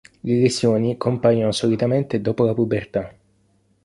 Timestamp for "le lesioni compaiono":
0.23-1.51